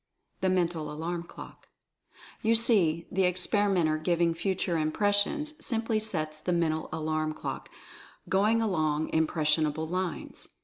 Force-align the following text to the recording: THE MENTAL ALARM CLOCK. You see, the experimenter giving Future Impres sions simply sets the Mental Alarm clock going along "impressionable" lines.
THE 0.39 0.49
MENTAL 0.49 0.91
ALARM 0.91 1.25
CLOCK. 1.25 1.67
You 2.41 2.55
see, 2.55 3.05
the 3.11 3.25
experimenter 3.25 3.99
giving 3.99 4.33
Future 4.33 4.73
Impres 4.75 5.21
sions 5.21 5.53
simply 5.63 5.99
sets 5.99 6.39
the 6.39 6.51
Mental 6.53 6.89
Alarm 6.91 7.35
clock 7.35 7.69
going 8.27 8.63
along 8.63 9.09
"impressionable" 9.13 9.87
lines. 9.87 10.47